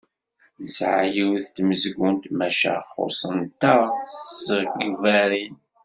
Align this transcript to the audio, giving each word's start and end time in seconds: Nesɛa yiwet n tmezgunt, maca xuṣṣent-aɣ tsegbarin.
Nesɛa 0.63 1.03
yiwet 1.15 1.47
n 1.49 1.53
tmezgunt, 1.55 2.23
maca 2.37 2.73
xuṣṣent-aɣ 2.91 3.81
tsegbarin. 3.89 5.55